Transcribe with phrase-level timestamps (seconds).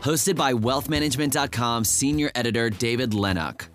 [0.00, 3.68] hosted by wealthmanagement.com senior editor David Lennox.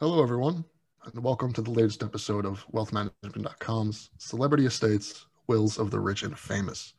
[0.00, 0.64] Hello, everyone,
[1.04, 6.38] and welcome to the latest episode of wealthmanagement.com's Celebrity Estates Wills of the Rich and
[6.38, 6.94] Famous.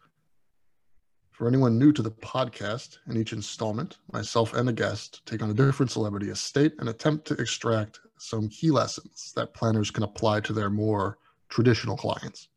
[1.31, 5.50] For anyone new to the podcast, in each installment, myself and a guest take on
[5.50, 10.42] a different celebrity estate and attempt to extract some key lessons that planners can apply
[10.42, 11.17] to their more
[11.50, 12.50] traditional clients.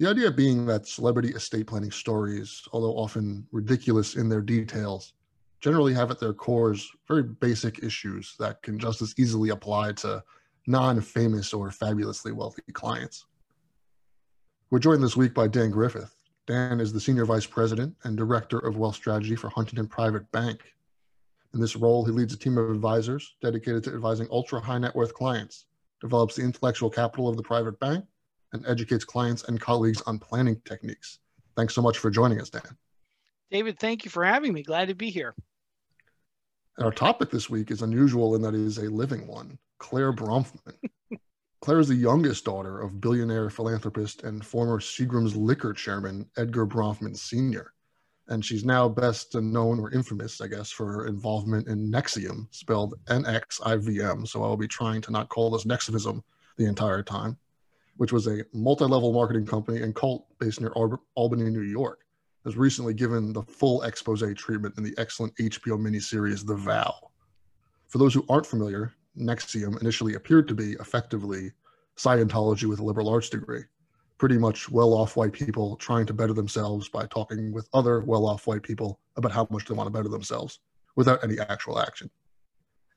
[0.00, 5.12] The idea being that celebrity estate planning stories, although often ridiculous in their details,
[5.60, 10.24] generally have at their cores very basic issues that can just as easily apply to
[10.66, 13.26] non famous or fabulously wealthy clients.
[14.70, 16.16] We're joined this week by Dan Griffith.
[16.46, 20.62] Dan is the Senior Vice President and Director of Wealth Strategy for Huntington Private Bank.
[21.52, 24.96] In this role, he leads a team of advisors dedicated to advising ultra high net
[24.96, 25.66] worth clients,
[26.00, 28.06] develops the intellectual capital of the private bank,
[28.52, 31.18] and educates clients and colleagues on planning techniques.
[31.56, 32.76] Thanks so much for joining us, Dan.
[33.50, 34.62] David, thank you for having me.
[34.62, 35.34] Glad to be here.
[36.76, 40.12] And our topic this week is unusual in that it is a living one Clare
[40.12, 40.74] Bronfman.
[41.60, 47.16] Clare is the youngest daughter of billionaire philanthropist and former Seagram's liquor chairman Edgar Bronfman
[47.16, 47.72] Sr.
[48.28, 52.94] And she's now best known or infamous, I guess, for her involvement in NXIVM, spelled
[53.08, 54.24] N X I V M.
[54.24, 56.22] So I'll be trying to not call this Nexivism
[56.56, 57.36] the entire time
[57.96, 60.72] which was a multi-level marketing company and cult based near
[61.14, 62.00] Albany, New York,
[62.44, 67.10] has recently given the full expose treatment in the excellent HBO miniseries The Vow.
[67.88, 71.52] For those who aren't familiar, NXIVM initially appeared to be effectively
[71.96, 73.64] Scientology with a liberal arts degree,
[74.16, 78.62] pretty much well-off white people trying to better themselves by talking with other well-off white
[78.62, 80.60] people about how much they want to better themselves
[80.96, 82.08] without any actual action.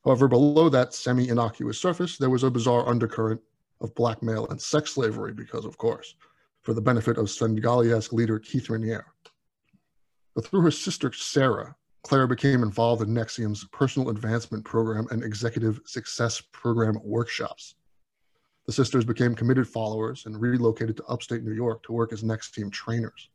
[0.06, 3.42] However, below that semi-innocuous surface, there was a bizarre undercurrent
[3.82, 6.16] of blackmail and sex slavery, because of course,
[6.62, 9.06] for the benefit of Svengali-esque leader Keith Raniere.
[10.36, 15.80] But through her sister Sarah, Clare became involved in NXIVM's personal advancement program and executive
[15.86, 17.76] success program workshops.
[18.66, 22.72] The sisters became committed followers and relocated to upstate New York to work as Nexium
[22.72, 23.30] trainers.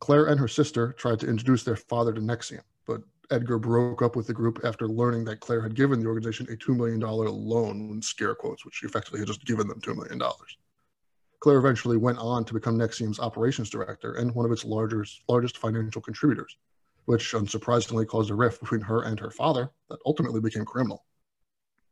[0.00, 2.62] Clare and her sister tried to introduce their father to but
[3.30, 6.56] Edgar broke up with the group after learning that Clare had given the organization a
[6.56, 10.20] $2 million loan, in scare quotes, which effectively had just given them $2 million.
[11.40, 15.58] Clare eventually went on to become NXIVM's operations director and one of its largest, largest
[15.58, 16.56] financial contributors,
[17.04, 21.04] which unsurprisingly caused a rift between her and her father that ultimately became criminal.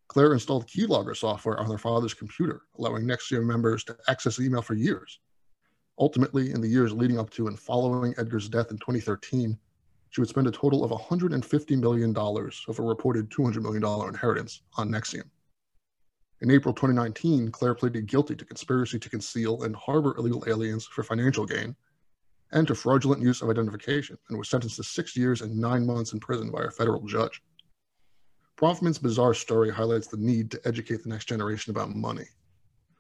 [0.09, 4.75] Clare installed keylogger software on her father's computer, allowing NXIVM members to access email for
[4.75, 5.21] years.
[5.99, 9.59] Ultimately, in the years leading up to and following Edgar's death in 2013,
[10.11, 14.91] she would spend a total of $150 million of a reported $200 million inheritance on
[14.91, 15.29] NXIVM.
[16.43, 21.03] In April 2019, Clare pleaded guilty to conspiracy to conceal and harbor illegal aliens for
[21.03, 21.75] financial gain
[22.53, 26.13] and to fraudulent use of identification and was sentenced to six years and nine months
[26.13, 27.43] in prison by a federal judge.
[28.57, 32.27] Bronfman's bizarre story highlights the need to educate the next generation about money.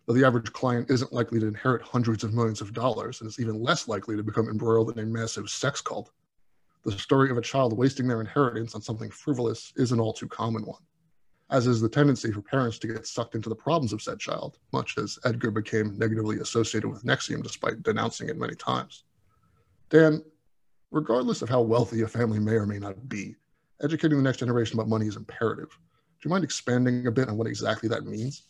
[0.06, 3.40] Though the average client isn't likely to inherit hundreds of millions of dollars and is
[3.40, 6.10] even less likely to become embroiled in a massive sex cult,
[6.86, 10.28] the story of a child wasting their inheritance on something frivolous is an all too
[10.28, 10.80] common one,
[11.50, 14.58] as is the tendency for parents to get sucked into the problems of said child,
[14.72, 19.02] much as Edgar became negatively associated with NXIVM despite denouncing it many times.
[19.90, 20.22] Dan,
[20.92, 23.34] regardless of how wealthy a family may or may not be,
[23.82, 25.68] educating the next generation about money is imperative.
[25.68, 28.44] Do you mind expanding a bit on what exactly that means?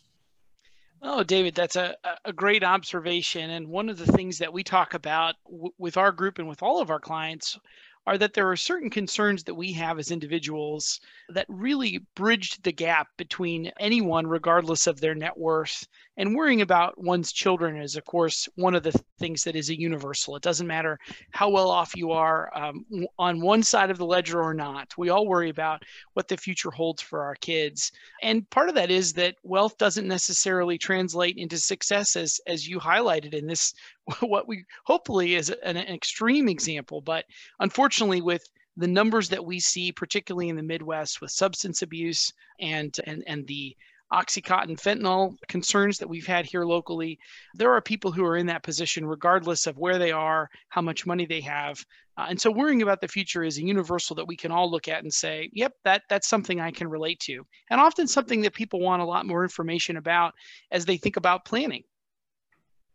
[1.03, 3.51] Oh, David, that's a, a great observation.
[3.51, 6.63] And one of the things that we talk about w- with our group and with
[6.63, 7.59] all of our clients
[8.07, 12.73] are that there are certain concerns that we have as individuals that really bridged the
[12.73, 15.87] gap between anyone, regardless of their net worth,
[16.17, 19.79] and worrying about one's children is, of course, one of the things that is a
[19.79, 20.35] universal.
[20.37, 20.99] It doesn't matter
[21.31, 22.87] how well off you are um,
[23.19, 24.97] on one side of the ledger or not.
[24.97, 25.83] We all worry about
[26.15, 27.93] what the future holds for our kids.
[28.23, 32.81] And part of that is that wealth doesn't necessarily translate into success, as, as you
[32.81, 33.75] highlighted in this,
[34.21, 37.01] what we hopefully is an, an extreme example.
[37.01, 37.27] But
[37.61, 42.95] unfortunately, with the numbers that we see, particularly in the Midwest, with substance abuse and
[43.07, 43.75] and and the
[44.13, 47.19] Oxycontin fentanyl concerns that we've had here locally.
[47.55, 51.07] There are people who are in that position regardless of where they are, how much
[51.07, 51.85] money they have.
[52.17, 54.89] Uh, and so worrying about the future is a universal that we can all look
[54.89, 57.45] at and say, yep, that that's something I can relate to.
[57.71, 60.35] And often something that people want a lot more information about
[60.71, 61.83] as they think about planning.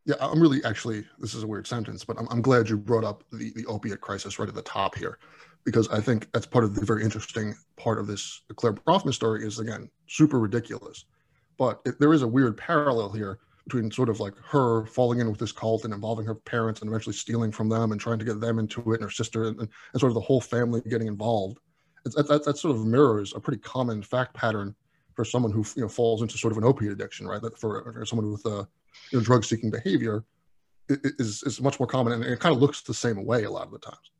[0.05, 3.03] Yeah, I'm really actually, this is a weird sentence, but I'm, I'm glad you brought
[3.03, 5.19] up the, the opiate crisis right at the top here,
[5.63, 9.45] because I think that's part of the very interesting part of this Clare Bronfman story
[9.45, 11.05] is, again, super ridiculous.
[11.57, 15.29] But it, there is a weird parallel here between sort of like her falling in
[15.29, 18.25] with this cult and involving her parents and eventually stealing from them and trying to
[18.25, 21.07] get them into it and her sister and, and sort of the whole family getting
[21.07, 21.59] involved.
[22.03, 24.75] That, that, that sort of mirrors a pretty common fact pattern
[25.13, 27.41] for someone who you know falls into sort of an opiate addiction, right?
[27.41, 28.67] That for, for someone with a
[29.11, 30.23] you know, drug seeking behavior
[30.89, 33.67] is, is much more common and it kind of looks the same way a lot
[33.67, 34.11] of the times.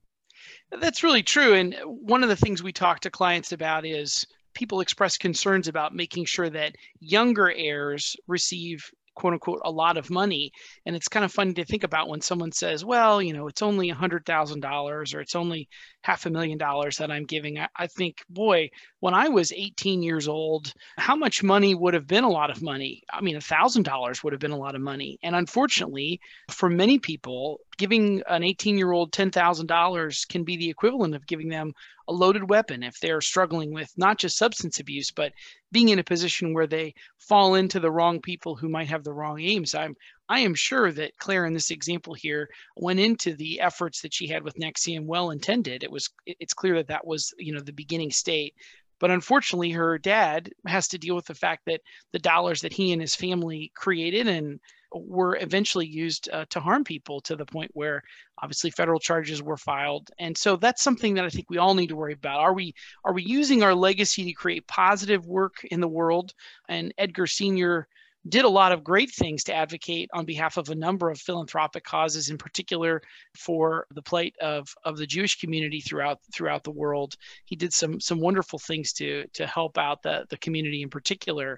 [0.80, 1.54] That's really true.
[1.54, 5.96] And one of the things we talk to clients about is people express concerns about
[5.96, 10.52] making sure that younger heirs receive quote unquote a lot of money
[10.86, 13.62] and it's kind of funny to think about when someone says well you know it's
[13.62, 15.68] only a hundred thousand dollars or it's only
[16.04, 17.60] half a million dollars that i'm giving.
[17.60, 18.70] I, I, think boy
[19.00, 22.62] when i was 18 years old how much money would have been a lot of
[22.62, 23.04] money?
[23.12, 25.20] I mean a thousand dollars would have been a lot of money.
[25.24, 26.20] And unfortunately
[26.50, 31.50] for many people giving an 18 year old $10000 can be the equivalent of giving
[31.50, 31.74] them
[32.08, 35.32] a loaded weapon if they're struggling with not just substance abuse, but
[35.72, 39.14] being in a position where they fall into the wrong people who might have the
[39.14, 39.74] wrong aims.
[39.74, 39.96] I'm
[40.32, 44.28] I am sure that Clare in this example here went into the efforts that she
[44.28, 45.84] had with NXIVM well intended.
[45.84, 48.56] It was it's clear that that was you know the beginning state.
[49.02, 51.82] But unfortunately, her dad has to deal with the fact that
[52.14, 54.62] the dollars that he and his family created and
[54.94, 58.02] were eventually used uh, to harm people to the point where
[58.42, 61.88] obviously federal charges were filed and so that's something that i think we all need
[61.88, 62.74] to worry about are we
[63.06, 66.34] are we using our legacy to create positive work in the world
[66.68, 67.88] and edgar senior
[68.30, 71.84] did a lot of great things to advocate on behalf of a number of philanthropic
[71.84, 73.02] causes, in particular
[73.36, 77.16] for the plight of, of the Jewish community throughout throughout the world.
[77.46, 81.58] He did some some wonderful things to to help out the, the community in particular.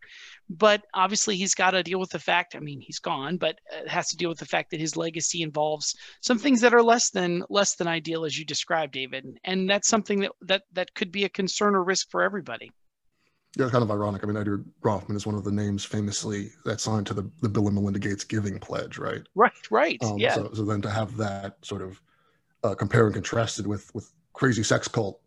[0.50, 3.90] But obviously he's got to deal with the fact, I mean, he's gone, but it
[3.90, 7.10] has to deal with the fact that his legacy involves some things that are less
[7.10, 9.26] than less than ideal as you described, David.
[9.44, 12.72] And that's something that that that could be a concern or risk for everybody.
[13.58, 14.24] Yeah, it's kind of ironic.
[14.24, 17.50] I mean, Edgar Bronfman is one of the names famously that signed to the, the
[17.50, 19.22] Bill and Melinda Gates Giving Pledge, right?
[19.36, 20.04] Right, right.
[20.04, 20.34] Um, yeah.
[20.34, 22.02] So, so, then to have that sort of
[22.64, 25.20] uh, compare and contrasted with with crazy sex cult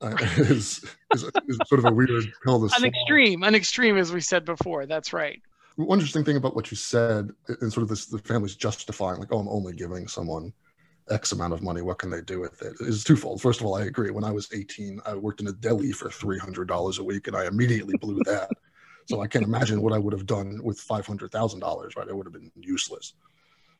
[0.00, 0.84] uh, is,
[1.14, 2.10] is, is, sort of a weird
[2.44, 4.86] pill to An extreme, an extreme, as we said before.
[4.86, 5.40] That's right.
[5.76, 7.30] One interesting thing about what you said,
[7.60, 10.52] and sort of this, the family's justifying, like, oh, I'm only giving someone
[11.10, 11.82] X amount of money.
[11.82, 12.74] What can they do with it?
[12.80, 12.86] it?
[12.86, 13.40] Is twofold.
[13.40, 14.10] First of all, I agree.
[14.10, 17.46] When I was 18, I worked in a deli for $300 a week, and I
[17.46, 18.50] immediately blew that.
[19.06, 21.96] so I can't imagine what I would have done with $500,000.
[21.96, 22.08] Right?
[22.08, 23.14] It would have been useless.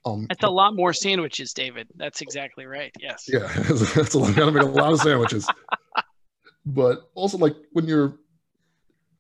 [0.05, 1.88] Um, that's a lot more sandwiches, David.
[1.96, 2.93] That's exactly right.
[3.00, 3.25] Yes.
[3.29, 3.52] Yeah,
[3.94, 4.37] that's a lot.
[4.37, 5.49] Got to make a lot of sandwiches.
[6.64, 8.19] but also, like when you're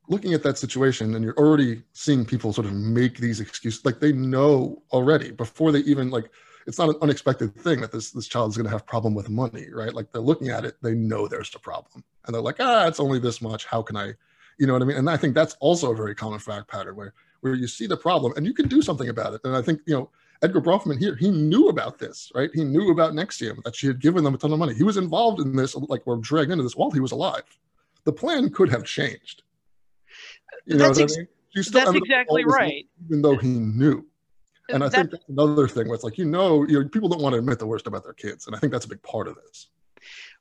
[0.08, 3.98] looking at that situation and you're already seeing people sort of make these excuses, like
[3.98, 6.30] they know already before they even like
[6.66, 9.28] it's not an unexpected thing that this this child is going to have problem with
[9.28, 9.94] money, right?
[9.94, 13.00] Like they're looking at it, they know there's a problem, and they're like, ah, it's
[13.00, 13.66] only this much.
[13.66, 14.12] How can I,
[14.58, 14.96] you know what I mean?
[14.96, 17.96] And I think that's also a very common fact pattern where where you see the
[17.96, 19.40] problem and you can do something about it.
[19.44, 20.10] And I think you know
[20.42, 22.50] Edgar Bronfman here, he knew about this, right?
[22.52, 24.74] He knew about NXIVM that she had given them a ton of money.
[24.74, 27.44] He was involved in this, like we're dragged into this while he was alive.
[28.04, 29.42] The plan could have changed.
[30.66, 31.28] You that's ex- I mean?
[31.54, 32.86] that's exactly right.
[33.06, 34.06] Even though he knew
[34.68, 37.08] and I that, think that's another thing where it's like you know, you know, people
[37.08, 39.02] don't want to admit the worst about their kids, and I think that's a big
[39.02, 39.68] part of this.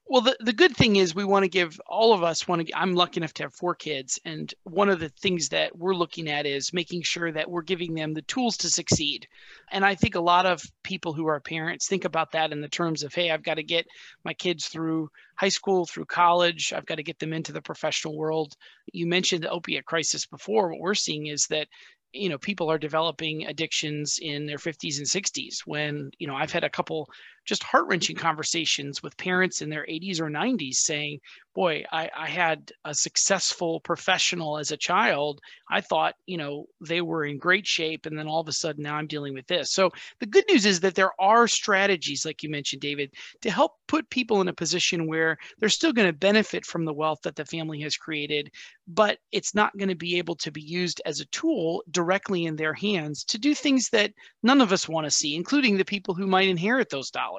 [0.07, 2.77] Well, the, the good thing is we want to give all of us want to.
[2.77, 6.29] I'm lucky enough to have four kids, and one of the things that we're looking
[6.29, 9.27] at is making sure that we're giving them the tools to succeed.
[9.71, 12.69] And I think a lot of people who are parents think about that in the
[12.69, 13.87] terms of, hey, I've got to get
[14.23, 16.71] my kids through high school, through college.
[16.71, 18.53] I've got to get them into the professional world.
[18.93, 20.69] You mentioned the opiate crisis before.
[20.69, 21.67] What we're seeing is that
[22.15, 26.51] you know people are developing addictions in their 50s and 60s when you know i've
[26.51, 27.09] had a couple
[27.45, 28.25] just heart-wrenching mm-hmm.
[28.25, 31.19] conversations with parents in their 80s or 90s saying
[31.53, 35.39] boy I, I had a successful professional as a child.
[35.69, 38.83] I thought you know they were in great shape and then all of a sudden
[38.83, 39.71] now i'm dealing with this.
[39.71, 43.73] So the good news is that there are strategies like you mentioned david to help
[43.87, 47.35] put people in a position where they're still going to benefit from the wealth that
[47.35, 48.51] the family has created
[48.87, 52.55] but it's not going to be able to be used as a tool directly in
[52.55, 54.11] their hands to do things that
[54.43, 57.34] none of us want to see, including the people who might inherit those dollars.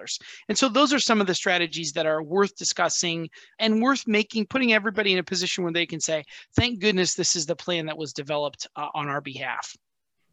[0.49, 4.47] And so those are some of the strategies that are worth discussing and worth making,
[4.47, 6.25] putting everybody in a position where they can say,
[6.55, 9.77] thank goodness this is the plan that was developed uh, on our behalf.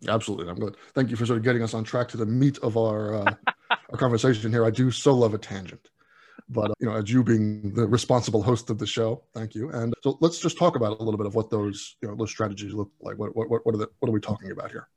[0.07, 0.49] Absolutely.
[0.49, 0.75] I'm good.
[0.95, 3.33] Thank you for sort of getting us on track to the meat of our, uh,
[3.69, 4.65] our conversation here.
[4.65, 5.89] I do so love a tangent.
[6.49, 9.69] But uh, you know, as you being the responsible host of the show, thank you.
[9.69, 12.31] And so let's just talk about a little bit of what those you know those
[12.31, 13.17] strategies look like.
[13.17, 14.89] What what what are the what are we talking about here?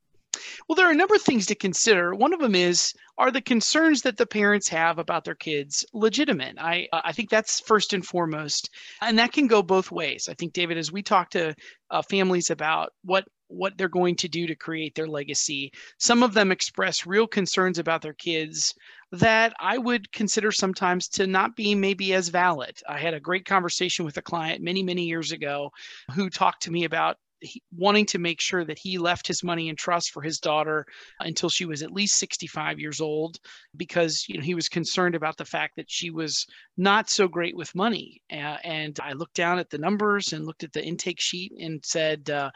[0.68, 2.14] Well, there are a number of things to consider.
[2.14, 6.56] One of them is are the concerns that the parents have about their kids legitimate?
[6.58, 8.70] I I think that's first and foremost,
[9.00, 10.28] and that can go both ways.
[10.28, 11.54] I think David, as we talk to
[11.90, 15.70] uh, families about what what they're going to do to create their legacy.
[15.98, 18.74] Some of them express real concerns about their kids
[19.12, 22.76] that I would consider sometimes to not be maybe as valid.
[22.88, 25.70] I had a great conversation with a client many, many years ago
[26.12, 27.18] who talked to me about
[27.76, 30.86] wanting to make sure that he left his money in trust for his daughter
[31.20, 33.38] until she was at least 65 years old
[33.76, 37.56] because you know he was concerned about the fact that she was not so great
[37.56, 41.20] with money uh, and i looked down at the numbers and looked at the intake
[41.20, 42.50] sheet and said uh,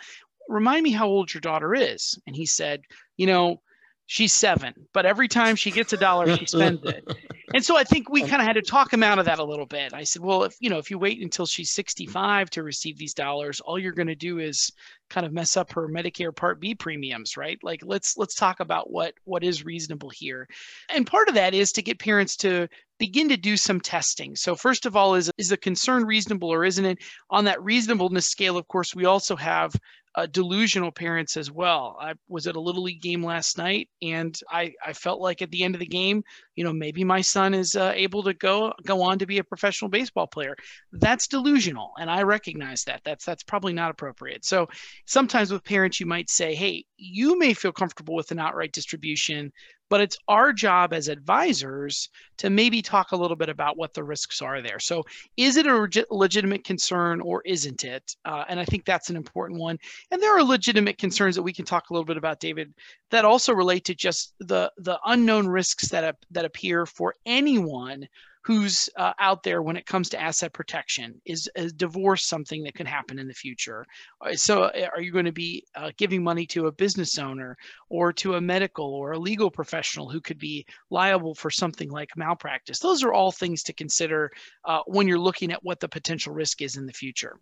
[0.51, 2.19] remind me how old your daughter is.
[2.27, 2.83] And he said,
[3.17, 3.63] you know,
[4.11, 7.07] she's seven, but every time she gets a dollar, she spends it.
[7.55, 9.45] And so I think we kind of had to talk him out of that a
[9.45, 9.95] little bit.
[9.95, 13.15] I said, well, if you know, if you wait until she's 65 to receive these
[13.15, 14.73] dollars, all you're going to do is
[15.11, 17.59] kind of mess up her Medicare Part B premiums, right?
[17.63, 20.49] Like let's let's talk about what what is reasonable here.
[20.93, 22.67] And part of that is to get parents to
[22.99, 24.35] begin to do some testing.
[24.37, 26.99] So first of all, is is the concern reasonable or isn't it?
[27.31, 29.73] On that reasonableness scale, of course, we also have
[30.17, 31.97] uh, delusional parents as well.
[32.01, 35.51] I was at a little league game last night, and I, I felt like at
[35.51, 36.25] the end of the game,
[36.57, 39.45] you know, maybe my son is uh, able to go go on to be a
[39.45, 40.57] professional baseball player.
[40.93, 43.03] That's delusional, and I recognize that.
[43.05, 44.45] That's that's probably not appropriate.
[44.45, 44.69] So
[45.07, 49.53] sometimes with parents, you might say, "Hey, you may feel comfortable with an outright distribution,
[49.91, 54.03] but it's our job as advisors to maybe talk a little bit about what the
[54.03, 54.79] risks are there.
[54.79, 55.05] So,
[55.37, 58.17] is it a legitimate concern or isn't it?
[58.25, 59.79] Uh, and I think that's an important one.
[60.11, 62.73] And there are legitimate concerns that we can talk a little bit about, David,
[63.11, 68.09] that also relate to just the the unknown risks that that appear for anyone
[68.43, 71.21] who's uh, out there when it comes to asset protection.
[71.25, 73.85] Is, is divorce something that could happen in the future?
[74.21, 77.57] Uh, so, uh, are you going to be uh, giving money to a business owner
[77.89, 82.17] or to a medical or a legal professional who could be liable for something like
[82.17, 82.79] malpractice?
[82.79, 84.31] Those are all things to consider
[84.65, 87.39] uh, when you're looking at what the potential risk is in the future.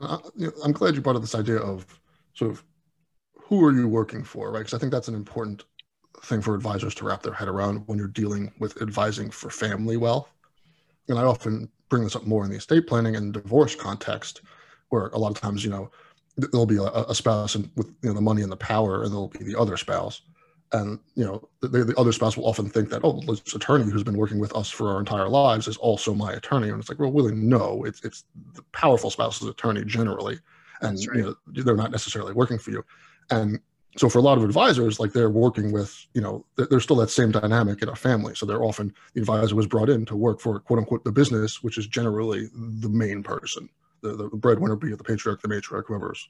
[0.00, 1.84] I'm glad you brought up this idea of
[2.34, 2.64] sort of
[3.34, 4.60] who are you working for, right?
[4.60, 5.64] Because I think that's an important
[6.22, 9.96] thing for advisors to wrap their head around when you're dealing with advising for family
[9.96, 10.32] wealth.
[11.08, 14.42] And I often bring this up more in the estate planning and divorce context,
[14.90, 15.90] where a lot of times, you know,
[16.36, 19.12] there'll be a, a spouse and with you know, the money and the power, and
[19.12, 20.22] there'll be the other spouse.
[20.72, 24.04] And you know, the, the other spouse will often think that, oh, this attorney who's
[24.04, 26.68] been working with us for our entire lives is also my attorney.
[26.68, 30.38] And it's like, well, really, no, it's it's the powerful spouse's attorney generally,
[30.82, 31.16] and right.
[31.16, 32.84] you know, they're not necessarily working for you.
[33.30, 33.60] And
[33.98, 37.10] so for a lot of advisors like they're working with you know there's still that
[37.10, 38.34] same dynamic in a family.
[38.34, 41.62] So they're often the advisor was brought in to work for quote unquote the business
[41.62, 43.68] which is generally the main person
[44.02, 46.28] the, the breadwinner be it the patriarch the matriarch whoever's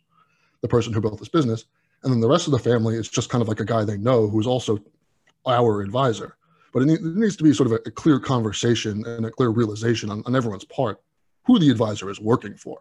[0.60, 1.64] the person who built this business.
[2.02, 3.96] And then the rest of the family is just kind of like a guy they
[3.96, 4.78] know who's also
[5.46, 6.36] our advisor.
[6.72, 10.10] But it, needs to be sort of a, a clear conversation and a clear realization
[10.10, 11.00] on, on everyone's part
[11.44, 12.78] who the advisor is working for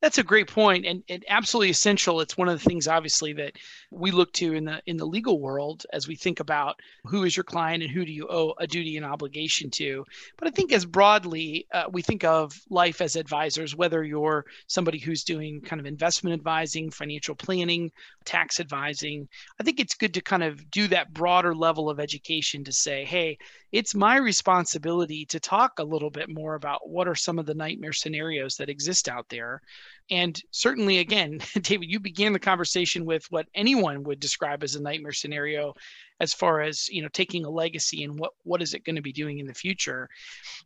[0.00, 2.20] that's a great point and, and absolutely essential.
[2.20, 3.52] It's one of the things obviously that
[3.90, 7.36] we look to in the in the legal world as we think about who is
[7.36, 10.04] your client and who do you owe a duty and obligation to.
[10.38, 14.98] But I think as broadly uh, we think of life as advisors, whether you're somebody
[14.98, 17.92] who's doing kind of investment advising, financial planning,
[18.24, 19.28] tax advising.
[19.58, 23.04] I think it's good to kind of do that broader level of education to say,
[23.04, 23.38] hey,
[23.72, 27.54] it's my responsibility to talk a little bit more about what are some of the
[27.54, 29.62] nightmare scenarios that exist out there.
[30.10, 34.82] And certainly, again, David, you began the conversation with what anyone would describe as a
[34.82, 35.74] nightmare scenario
[36.20, 39.02] as far as you know taking a legacy and what what is it going to
[39.02, 40.08] be doing in the future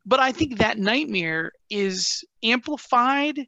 [0.04, 3.46] but i think that nightmare is amplified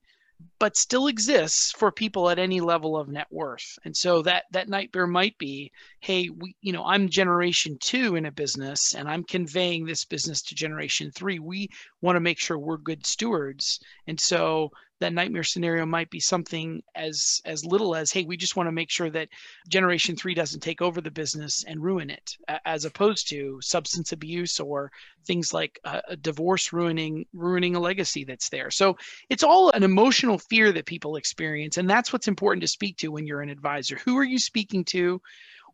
[0.58, 3.78] but still exists for people at any level of net worth.
[3.84, 8.26] And so that that nightmare might be, hey, we, you know, I'm generation two in
[8.26, 11.38] a business and I'm conveying this business to generation three.
[11.38, 11.68] We
[12.00, 13.80] want to make sure we're good stewards.
[14.06, 18.56] And so that nightmare scenario might be something as as little as hey we just
[18.56, 19.28] want to make sure that
[19.68, 24.58] generation 3 doesn't take over the business and ruin it as opposed to substance abuse
[24.58, 24.90] or
[25.26, 28.70] things like a, a divorce ruining ruining a legacy that's there.
[28.70, 28.96] So
[29.28, 33.08] it's all an emotional fear that people experience and that's what's important to speak to
[33.08, 33.96] when you're an advisor.
[34.04, 35.20] Who are you speaking to?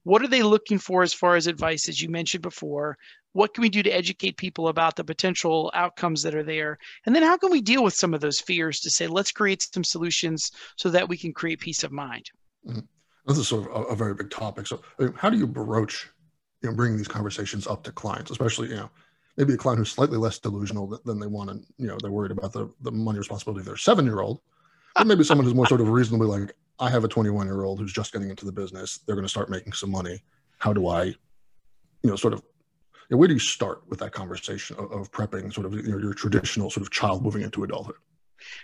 [0.04, 2.98] What are they looking for as far as advice as you mentioned before
[3.32, 6.78] what can we do to educate people about the potential outcomes that are there?
[7.06, 9.68] And then how can we deal with some of those fears to say let's create
[9.72, 12.30] some solutions so that we can create peace of mind
[12.66, 12.80] mm-hmm.
[13.26, 14.66] this is sort of a, a, very big topic.
[14.66, 16.08] So I mean, how do you broach
[16.62, 18.90] you know bringing these conversations up to clients especially you know
[19.36, 22.30] maybe a client who's slightly less delusional than they want and you know they're worried
[22.30, 24.40] about the, the money responsibility of their seven year old
[24.98, 27.80] or maybe someone who's more sort of reasonably like i have a 21 year old
[27.80, 28.98] who's just getting into the business.
[28.98, 30.22] They're going to start making some money.
[30.58, 31.16] How do i you
[32.10, 32.42] know sort of
[33.18, 36.82] where do you start with that conversation of, of prepping sort of your traditional sort
[36.82, 37.96] of child moving into adulthood?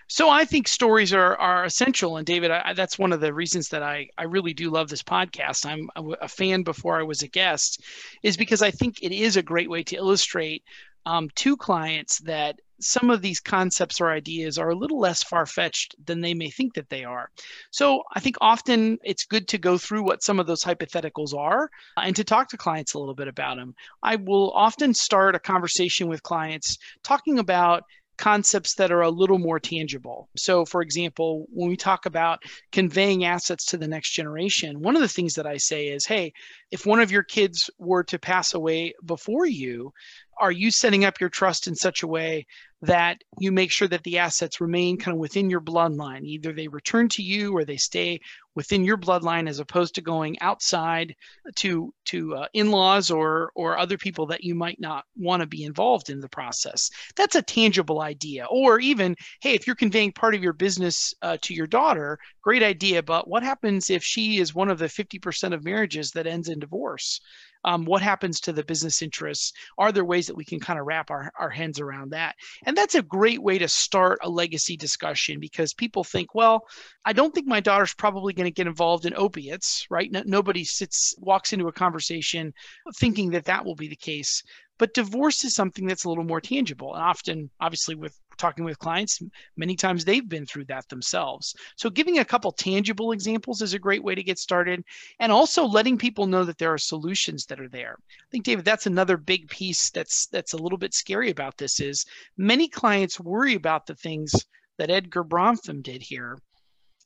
[0.08, 3.68] So I think stories are are essential, and David, I, that's one of the reasons
[3.68, 5.66] that I I really do love this podcast.
[5.66, 5.88] I'm
[6.20, 7.82] a fan before I was a guest,
[8.22, 10.64] is because I think it is a great way to illustrate
[11.06, 15.46] um, to clients that some of these concepts or ideas are a little less far
[15.46, 17.30] fetched than they may think that they are.
[17.70, 21.70] So I think often it's good to go through what some of those hypotheticals are
[21.96, 23.74] and to talk to clients a little bit about them.
[24.02, 27.82] I will often start a conversation with clients talking about
[28.18, 30.28] concepts that are a little more tangible.
[30.36, 32.42] So, for example, when we talk about
[32.72, 36.32] conveying assets to the next generation, one of the things that I say is, hey,
[36.70, 39.92] if one of your kids were to pass away before you,
[40.40, 42.46] are you setting up your trust in such a way
[42.82, 46.24] that you make sure that the assets remain kind of within your bloodline.
[46.24, 48.20] Either they return to you or they stay
[48.54, 51.14] within your bloodline as opposed to going outside
[51.56, 55.64] to to uh, in-laws or or other people that you might not want to be
[55.64, 56.88] involved in the process.
[57.16, 58.46] That's a tangible idea.
[58.50, 62.62] Or even hey if you're conveying part of your business uh, to your daughter great
[62.62, 66.48] idea but what happens if she is one of the 50% of marriages that ends
[66.48, 67.20] in divorce?
[67.64, 69.52] Um, what happens to the business interests?
[69.78, 72.36] Are there ways that we can kind of wrap our, our hands around that
[72.68, 76.64] and that's a great way to start a legacy discussion because people think well
[77.04, 80.10] i don't think my daughter's probably going to get involved in opiates right?
[80.10, 82.52] No, nobody sits walks into a conversation
[82.96, 84.42] thinking that that will be the case.
[84.78, 88.78] But divorce is something that's a little more tangible and often obviously with talking with
[88.78, 89.20] clients,
[89.56, 91.54] many times they've been through that themselves.
[91.76, 94.82] So, giving a couple tangible examples is a great way to get started,
[95.18, 97.96] and also letting people know that there are solutions that are there.
[97.98, 101.80] I think, David, that's another big piece that's that's a little bit scary about this.
[101.80, 104.32] Is many clients worry about the things
[104.78, 106.38] that Edgar Bronfman did here,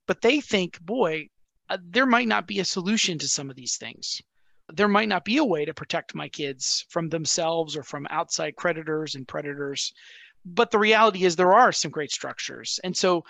[0.07, 1.29] but they think, boy,
[1.69, 4.21] uh, there might not be a solution to some of these things
[4.73, 8.57] there might not be a way to protect my kids from themselves or from outside
[8.57, 9.93] creditors and predators.
[10.45, 12.81] But the reality is there are some great structures.
[12.83, 13.25] And so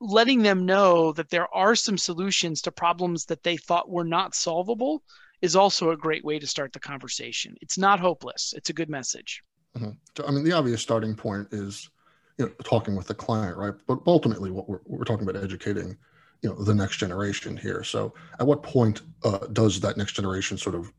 [0.00, 4.34] letting them know that there are some solutions to problems that they thought were not
[4.34, 5.02] solvable
[5.42, 7.56] is also a great way to start the conversation.
[7.60, 8.54] It's not hopeless.
[8.56, 9.42] It's a good message.
[9.76, 10.26] Mm-hmm.
[10.26, 11.90] i mean the obvious starting point is
[12.38, 13.74] you know talking with the client right?
[13.86, 15.98] But ultimately what we're, we're talking about educating
[16.42, 20.56] you know the next generation here so at what point uh, does that next generation
[20.56, 20.92] sort of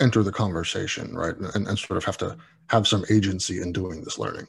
[0.00, 2.36] enter the conversation right and, and sort of have to
[2.68, 4.46] have some agency in doing this learning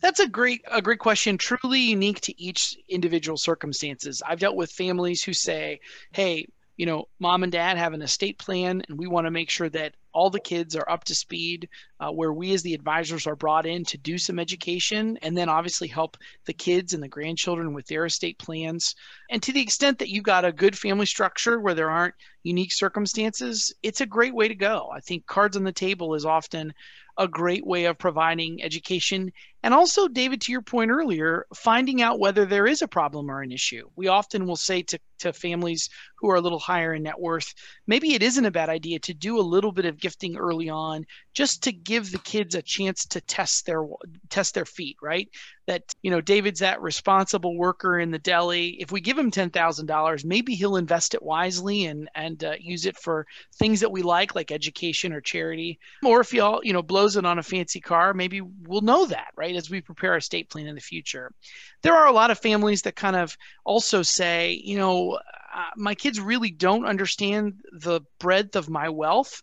[0.00, 1.38] that's a great a great question.
[1.38, 4.22] Truly unique to each individual circumstances.
[4.26, 5.80] I've dealt with families who say,
[6.12, 9.50] "Hey, you know, mom and dad have an estate plan, and we want to make
[9.50, 11.68] sure that all the kids are up to speed,
[12.00, 15.48] uh, where we as the advisors are brought in to do some education and then
[15.48, 18.94] obviously help the kids and the grandchildren with their estate plans.
[19.30, 22.72] And to the extent that you've got a good family structure where there aren't unique
[22.72, 24.88] circumstances, it's a great way to go.
[24.94, 26.72] I think cards on the table is often
[27.16, 29.32] a great way of providing education.
[29.62, 33.40] And also, David, to your point earlier, finding out whether there is a problem or
[33.40, 33.88] an issue.
[33.96, 37.54] We often will say to, to families who are a little higher in net worth,
[37.86, 41.06] maybe it isn't a bad idea to do a little bit of gifting early on
[41.32, 43.86] just to give the kids a chance to test their
[44.28, 45.30] test their feet, right?
[45.66, 48.76] That you know, David's that responsible worker in the deli.
[48.82, 52.52] If we give him ten thousand dollars, maybe he'll invest it wisely and and uh,
[52.60, 55.78] use it for things that we like, like education or charity.
[56.04, 59.06] Or if he all you know blows it on a fancy car, maybe we'll know
[59.06, 61.32] that, right, as we prepare our estate plan in the future.
[61.80, 65.18] There are a lot of families that kind of also say, you know,
[65.54, 69.42] uh, my kids really don't understand the breadth of my wealth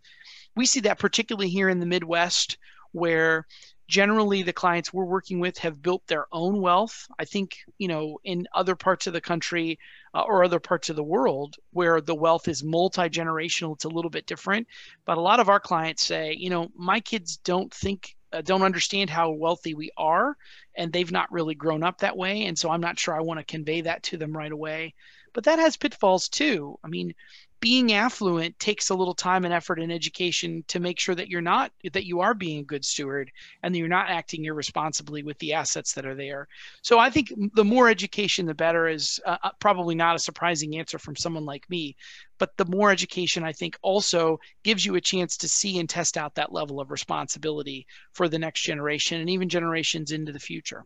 [0.56, 2.58] we see that particularly here in the Midwest,
[2.92, 3.46] where
[3.92, 7.08] generally the clients we're working with have built their own wealth.
[7.20, 9.80] I think, you know, in other parts of the country
[10.14, 13.90] uh, or other parts of the world where the wealth is multi generational, it's a
[13.90, 14.68] little bit different.
[15.06, 18.62] But a lot of our clients say, you know, my kids don't think uh, don't
[18.62, 20.38] understand how wealthy we are,
[20.76, 22.46] and they've not really grown up that way.
[22.46, 24.94] And so I'm not sure I want to convey that to them right away.
[25.34, 26.80] But that has pitfalls too.
[26.82, 27.14] I mean,
[27.62, 31.42] being affluent takes a little time and effort and education to make sure that you're
[31.42, 35.38] not that you are being a good steward and that you're not acting irresponsibly with
[35.38, 36.48] the assets that are there.
[36.82, 40.78] So i think the more education the better is uh, uh, probably not a surprising
[40.78, 41.96] answer from someone like me
[42.40, 46.18] but the more education i think also gives you a chance to see and test
[46.18, 50.84] out that level of responsibility for the next generation and even generations into the future.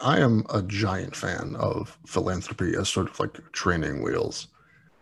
[0.00, 4.48] I am a giant fan of philanthropy as sort of like training wheels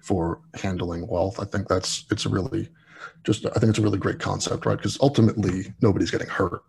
[0.07, 1.41] for handling wealth.
[1.41, 2.69] I think that's it's a really
[3.25, 4.77] just I think it's a really great concept, right?
[4.77, 6.63] Because ultimately nobody's getting hurt.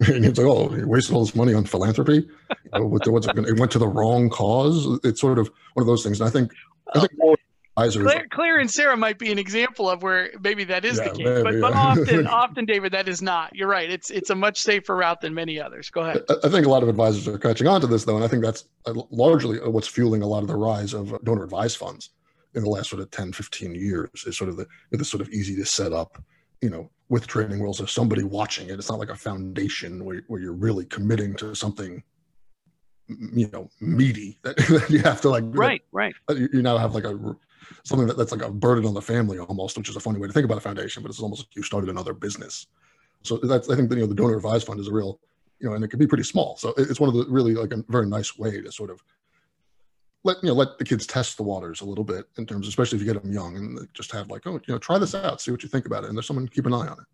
[0.06, 2.26] and it's like, oh, you wasted all this money on philanthropy.
[2.50, 4.98] Uh, you know, what's it, it went to the wrong cause.
[5.04, 6.20] It's sort of one of those things.
[6.20, 6.52] And I think
[6.94, 7.12] I think
[7.76, 8.04] advisors.
[8.04, 11.10] Clare, Clare, and Sarah might be an example of where maybe that is yeah, the
[11.10, 13.54] case, maybe, but, but often, often, David, that is not.
[13.54, 13.90] You're right.
[13.90, 15.90] It's it's a much safer route than many others.
[15.90, 16.22] Go ahead.
[16.30, 18.28] I, I think a lot of advisors are catching on to this though, and I
[18.28, 21.76] think that's uh, largely uh, what's fueling a lot of the rise of donor advised
[21.76, 22.10] funds
[22.58, 25.30] in the last sort of 10, 15 years is sort of the, the sort of
[25.30, 26.22] easy to set up,
[26.60, 28.74] you know, with training wheels of somebody watching it.
[28.74, 32.02] It's not like a foundation where, where you're really committing to something,
[33.06, 36.14] you know, meaty that, that you have to like, right, right.
[36.30, 37.36] You, you now have like a,
[37.84, 40.26] something that, that's like a burden on the family almost, which is a funny way
[40.26, 42.66] to think about a foundation, but it's almost like you started another business.
[43.22, 45.20] So that's, I think, that, you know, the donor advised fund is a real,
[45.60, 46.56] you know, and it can be pretty small.
[46.56, 49.02] So it's one of the really like a very nice way to sort of
[50.24, 52.96] let you know let the kids test the waters a little bit in terms, especially
[52.96, 55.40] if you get them young, and just have like, oh, you know, try this out,
[55.40, 57.06] see what you think about it, and there's someone keep an eye on it.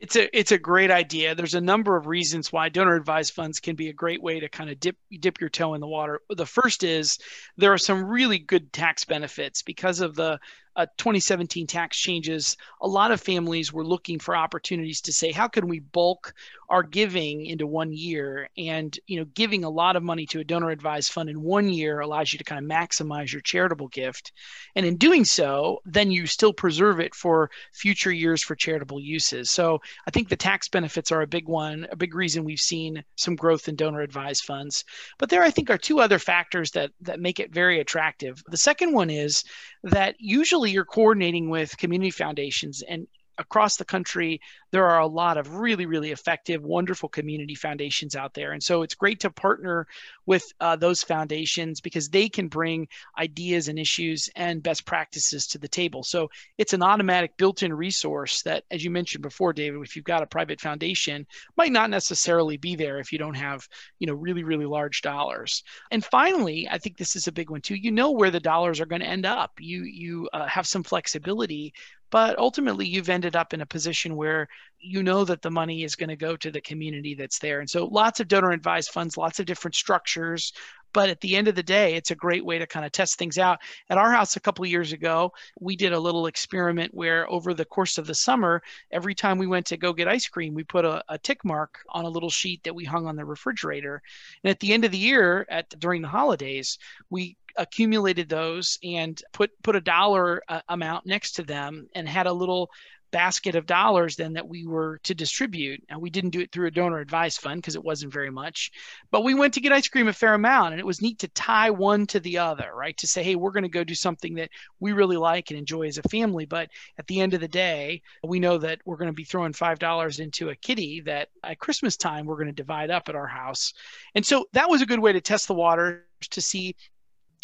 [0.00, 1.34] It's a it's a great idea.
[1.34, 4.48] There's a number of reasons why donor advised funds can be a great way to
[4.48, 6.20] kind of dip dip your toe in the water.
[6.28, 7.18] The first is
[7.56, 10.40] there are some really good tax benefits because of the
[10.76, 15.48] uh, 2017 tax changes, a lot of families were looking for opportunities to say, how
[15.48, 16.34] can we bulk
[16.68, 18.48] our giving into one year?
[18.56, 21.68] And you know, giving a lot of money to a donor advised fund in one
[21.68, 24.32] year allows you to kind of maximize your charitable gift.
[24.74, 29.50] And in doing so, then you still preserve it for future years for charitable uses.
[29.50, 33.04] So I think the tax benefits are a big one, a big reason we've seen
[33.16, 34.84] some growth in donor advised funds.
[35.18, 38.42] But there, I think, are two other factors that that make it very attractive.
[38.48, 39.44] The second one is
[39.84, 43.06] that usually you're coordinating with community foundations and
[43.42, 48.32] across the country, there are a lot of really, really effective, wonderful community foundations out
[48.32, 48.52] there.
[48.52, 49.86] And so it's great to partner
[50.24, 55.58] with uh, those foundations because they can bring ideas and issues and best practices to
[55.58, 56.02] the table.
[56.02, 60.04] So it's an automatic built in resource that, as you mentioned before, David, if you've
[60.04, 61.26] got a private foundation,
[61.56, 65.62] might not necessarily be there if you don't have, you know, really, really large dollars.
[65.90, 67.74] And finally, I think this is a big one too.
[67.74, 69.52] You know where the dollars are going to end up.
[69.58, 71.74] You, you uh, have some flexibility
[72.12, 74.46] but ultimately, you've ended up in a position where
[74.78, 77.60] you know that the money is going to go to the community that's there.
[77.60, 80.52] And so, lots of donor advised funds, lots of different structures.
[80.92, 83.18] But at the end of the day, it's a great way to kind of test
[83.18, 83.60] things out.
[83.88, 87.64] At our house a couple years ago, we did a little experiment where over the
[87.64, 90.84] course of the summer, every time we went to go get ice cream, we put
[90.84, 94.02] a, a tick mark on a little sheet that we hung on the refrigerator.
[94.44, 99.20] And at the end of the year, at during the holidays, we accumulated those and
[99.32, 102.70] put put a dollar uh, amount next to them and had a little
[103.12, 105.80] basket of dollars then that we were to distribute.
[105.88, 108.72] And we didn't do it through a donor advised fund because it wasn't very much.
[109.12, 110.72] But we went to get ice cream a fair amount.
[110.72, 112.96] And it was neat to tie one to the other, right?
[112.96, 115.86] To say, hey, we're going to go do something that we really like and enjoy
[115.86, 116.46] as a family.
[116.46, 119.52] But at the end of the day, we know that we're going to be throwing
[119.52, 123.28] $5 into a kitty that at Christmas time we're going to divide up at our
[123.28, 123.74] house.
[124.14, 126.76] And so that was a good way to test the water to see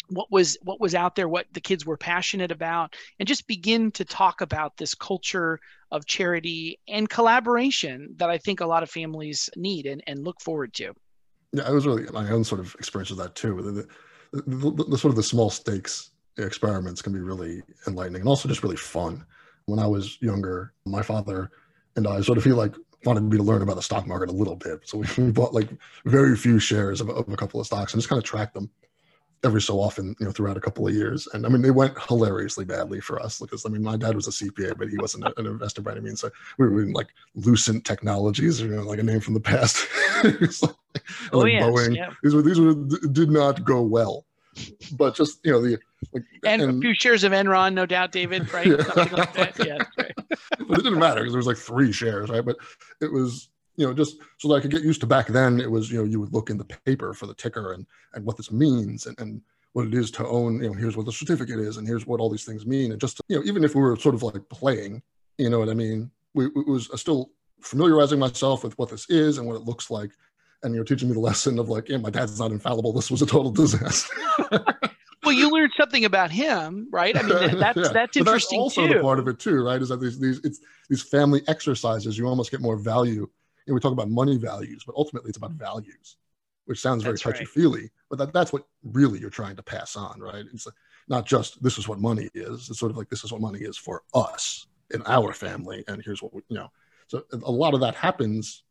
[0.09, 3.91] what was what was out there what the kids were passionate about and just begin
[3.91, 5.59] to talk about this culture
[5.91, 10.41] of charity and collaboration that i think a lot of families need and, and look
[10.41, 10.93] forward to.
[11.53, 14.83] Yeah i was really my own sort of experience with that too the, the, the,
[14.83, 18.77] the sort of the small stakes experiments can be really enlightening and also just really
[18.77, 19.25] fun.
[19.65, 21.51] When i was younger my father
[21.95, 24.33] and i sort of feel like wanted me to learn about the stock market a
[24.33, 24.81] little bit.
[24.83, 25.69] So we bought like
[26.05, 28.69] very few shares of, of a couple of stocks and just kind of tracked them
[29.43, 31.27] every so often, you know, throughout a couple of years.
[31.33, 34.27] And I mean, they went hilariously badly for us because I mean, my dad was
[34.27, 36.19] a CPA, but he wasn't an investor by any means.
[36.19, 39.87] So we were in like Lucent Technologies, you know, like a name from the past.
[40.23, 40.75] like,
[41.31, 41.95] oh, like yes, Boeing.
[41.95, 42.11] Yeah.
[42.23, 42.73] These were these were
[43.11, 44.25] did not go well.
[44.93, 45.77] But just you know the
[46.13, 48.67] like, and, and, a few shares of Enron, no doubt, David, right?
[48.67, 48.83] Yeah.
[48.83, 49.65] Something like that.
[49.65, 50.13] Yeah, right.
[50.67, 52.43] but it didn't matter because there was like three shares, right?
[52.43, 52.57] But
[52.99, 55.71] it was you know, just so that I could get used to back then, it
[55.71, 58.35] was, you know, you would look in the paper for the ticker and, and what
[58.35, 61.59] this means and, and what it is to own, you know, here's what the certificate
[61.59, 62.91] is and here's what all these things mean.
[62.91, 65.01] And just, you know, even if we were sort of like playing,
[65.37, 66.11] you know what I mean?
[66.33, 69.89] We, it was uh, still familiarizing myself with what this is and what it looks
[69.89, 70.11] like.
[70.61, 72.91] And you're teaching me the lesson of like, yeah, my dad's not infallible.
[72.91, 74.13] This was a total disaster.
[75.23, 77.15] well, you learned something about him, right?
[77.17, 77.89] I mean, that's yeah.
[77.93, 78.95] that's interesting but that's also too.
[78.95, 79.81] the part of it too, right?
[79.81, 82.17] Is that these these it's these family exercises.
[82.17, 83.29] You almost get more value.
[83.69, 85.63] And we talk about money values, but ultimately it's about mm-hmm.
[85.63, 86.17] values,
[86.65, 87.81] which sounds very touchy feely.
[87.81, 87.89] Right.
[88.09, 90.43] But that, that's what really you're trying to pass on, right?
[90.51, 90.67] It's
[91.07, 92.67] not just this is what money is.
[92.69, 96.01] It's sort of like this is what money is for us in our family, and
[96.03, 96.71] here's what we, you know.
[97.05, 98.63] So a lot of that happens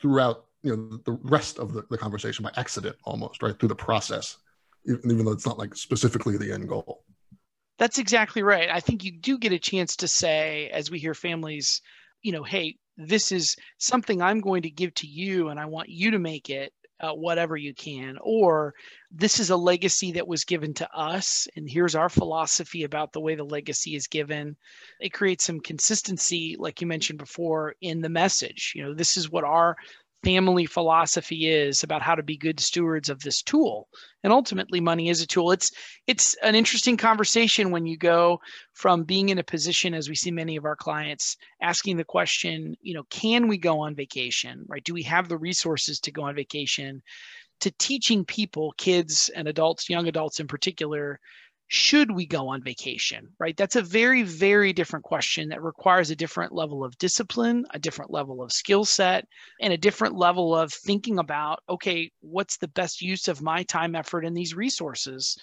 [0.00, 3.74] throughout you know the rest of the, the conversation by accident almost right through the
[3.74, 4.36] process
[4.86, 7.04] even, even though it's not like specifically the end goal
[7.78, 11.14] that's exactly right i think you do get a chance to say as we hear
[11.14, 11.80] families
[12.22, 12.76] you know hey
[13.08, 16.50] this is something i'm going to give to you and i want you to make
[16.50, 18.18] it uh, whatever you can.
[18.22, 18.74] Or
[19.10, 23.20] this is a legacy that was given to us and here's our philosophy about the
[23.20, 24.56] way the legacy is given.
[25.00, 28.72] It creates some consistency like you mentioned before in the message.
[28.74, 29.76] You know this is what our
[30.22, 33.88] family philosophy is about how to be good stewards of this tool.
[34.22, 35.50] And ultimately money is a tool.
[35.50, 35.70] It's
[36.06, 38.40] it's an interesting conversation when you go
[38.74, 42.76] from being in a position as we see many of our clients asking the question
[42.82, 44.84] you know can we go on vacation right?
[44.84, 47.02] Do we have the resources to go on vacation?
[47.60, 51.20] To teaching people kids and adults young adults in particular
[51.72, 53.56] should we go on vacation, right?
[53.56, 58.10] That's a very, very different question that requires a different level of discipline, a different
[58.10, 59.24] level of skill set,
[59.60, 63.94] and a different level of thinking about, okay, what's the best use of my time,
[63.94, 65.38] effort, and these resources?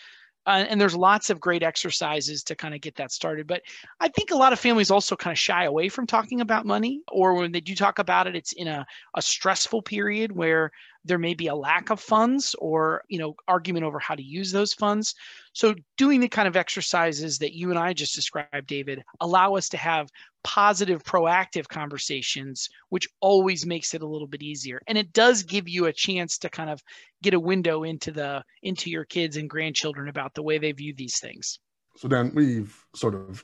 [0.48, 3.46] Uh, and there's lots of great exercises to kind of get that started.
[3.46, 3.64] But
[4.00, 7.02] I think a lot of families also kind of shy away from talking about money,
[7.12, 10.72] or when they do talk about it, it's in a, a stressful period where
[11.04, 14.52] there may be a lack of funds or you know argument over how to use
[14.52, 15.16] those funds
[15.54, 19.70] so doing the kind of exercises that you and i just described david allow us
[19.70, 20.10] to have
[20.48, 24.80] positive proactive conversations which always makes it a little bit easier.
[24.88, 26.82] And it does give you a chance to kind of
[27.22, 30.94] get a window into the into your kids and grandchildren about the way they view
[30.96, 31.60] these things.
[31.98, 33.44] So dan we've sort of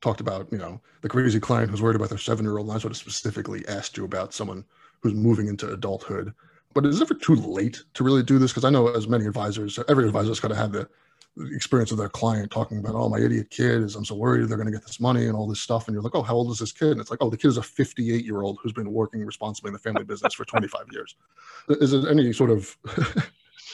[0.00, 2.76] talked about you know the crazy client who's worried about their seven year old and
[2.76, 4.64] i sort of specifically asked you about someone
[5.00, 6.32] who's moving into adulthood.
[6.72, 8.52] But is it ever too late to really do this?
[8.52, 10.88] Because I know as many advisors, every advisor's got to have the
[11.54, 14.56] experience of their client talking about, oh, my idiot kid is, I'm so worried they're
[14.56, 15.86] going to get this money and all this stuff.
[15.86, 16.92] And you're like, oh, how old is this kid?
[16.92, 19.68] And it's like, oh, the kid is a 58 year old who's been working responsibly
[19.68, 21.16] in the family business for 25 years.
[21.68, 22.76] Is there any sort of,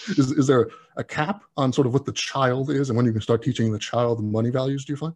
[0.09, 3.13] is, is there a cap on sort of what the child is and when you
[3.13, 5.15] can start teaching the child money values, do you find?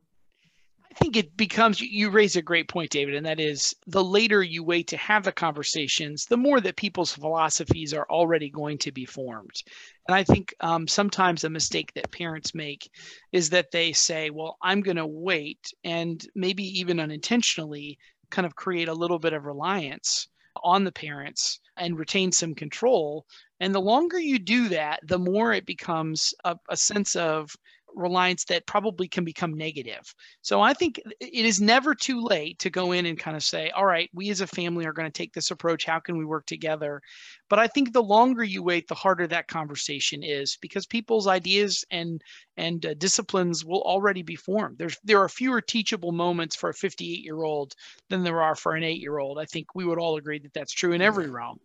[0.99, 4.63] Think it becomes you raise a great point david and that is the later you
[4.63, 9.05] wait to have the conversations the more that people's philosophies are already going to be
[9.05, 9.63] formed.
[10.07, 12.91] And i think um, sometimes a mistake that parents make
[13.33, 17.99] is that they say well i'm going to wait and maybe even unintentionally
[18.31, 20.29] kind of create a little bit of reliance
[20.63, 23.25] on the parents and retain some control.
[23.61, 27.57] And the longer you do that the more it becomes a, a sense of
[27.99, 30.15] reliance that probably can become negative.
[30.41, 33.71] So I think it is never too late to go in and kind of say,
[33.71, 35.85] all right, we as a family are going to take this approach.
[35.85, 37.03] How can we work together?
[37.51, 41.85] But I think the longer you wait, the harder that conversation is because people's ideas
[41.91, 42.23] and
[42.57, 44.79] and uh, disciplines will already be formed.
[44.79, 47.75] There's there are fewer teachable moments for a 58 year old
[48.09, 49.39] than there are for an eight year old.
[49.39, 51.59] I think we would all agree that that's true in every realm.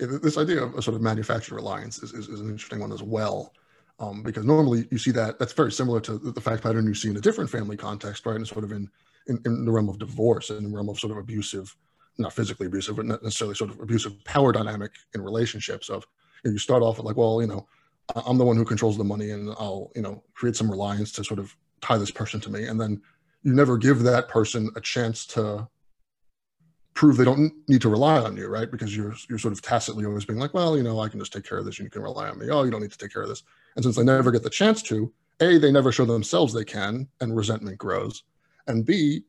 [0.00, 2.92] Yeah, this idea of a sort of manufactured reliance is, is, is an interesting one
[2.92, 3.52] as well
[3.98, 7.10] um, because normally you see that that's very similar to the fact pattern you see
[7.10, 8.36] in a different family context, right?
[8.36, 8.88] And sort of in,
[9.26, 11.74] in, in the realm of divorce and the realm of sort of abusive,
[12.18, 16.06] not physically abusive, but not necessarily sort of abusive power dynamic in relationships of
[16.44, 17.66] you, know, you start off with like, well, you know,
[18.14, 21.24] I'm the one who controls the money and I'll, you know, create some reliance to
[21.24, 22.64] sort of tie this person to me.
[22.64, 23.02] And then
[23.42, 25.68] you never give that person a chance to
[26.98, 28.72] prove they don't need to rely on you, right?
[28.72, 31.32] Because you're you're sort of tacitly always being like, well, you know, I can just
[31.32, 32.50] take care of this and you can rely on me.
[32.50, 33.44] Oh, you don't need to take care of this.
[33.76, 37.06] And since they never get the chance to, A, they never show themselves they can,
[37.20, 38.24] and resentment grows.
[38.66, 39.22] And B,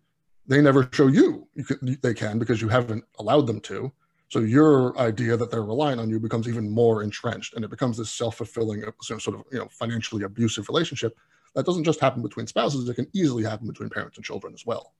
[0.47, 3.91] they never show you, you can, they can because you haven't allowed them to.
[4.29, 7.97] So your idea that they're relying on you becomes even more entrenched, and it becomes
[7.97, 11.15] this self-fulfilling, uh, sort of you know financially abusive relationship
[11.53, 14.65] that doesn't just happen between spouses; it can easily happen between parents and children as
[14.65, 14.93] well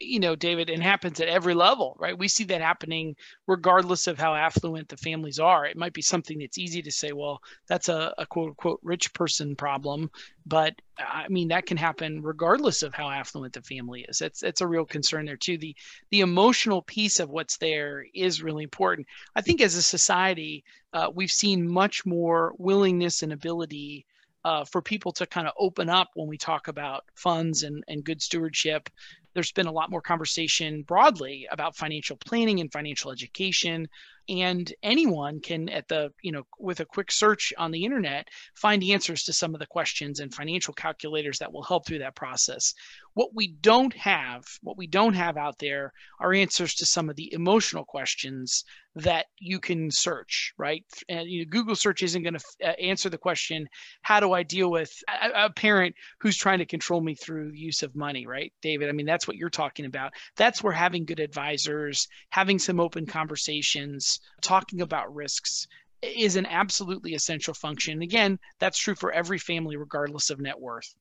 [0.00, 2.16] you know, David, and happens at every level, right?
[2.16, 5.66] We see that happening regardless of how affluent the families are.
[5.66, 9.12] It might be something that's easy to say, well, that's a, a quote unquote rich
[9.12, 10.10] person problem,
[10.46, 14.18] but I mean that can happen regardless of how affluent the family is.
[14.18, 15.58] That's that's a real concern there too.
[15.58, 15.76] The
[16.10, 19.06] the emotional piece of what's there is really important.
[19.36, 24.06] I think as a society, uh, we've seen much more willingness and ability
[24.44, 28.04] uh, for people to kind of open up when we talk about funds and, and
[28.04, 28.88] good stewardship
[29.38, 33.86] there's been a lot more conversation broadly about financial planning and financial education.
[34.28, 38.82] And anyone can at the you know with a quick search on the internet find
[38.82, 42.74] answers to some of the questions and financial calculators that will help through that process
[43.14, 47.16] what we don't have what we don't have out there are answers to some of
[47.16, 52.34] the emotional questions that you can search right and you know, google search isn't going
[52.34, 53.68] to f- uh, answer the question
[54.02, 54.90] how do i deal with
[55.22, 58.92] a, a parent who's trying to control me through use of money right david i
[58.92, 64.20] mean that's what you're talking about that's where having good advisors having some open conversations
[64.40, 65.66] talking about risks
[66.02, 68.02] is an absolutely essential function.
[68.02, 70.94] Again, that's true for every family, regardless of net worth.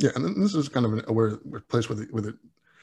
[0.00, 1.36] Yeah, and this is kind of a where
[1.68, 2.34] place with it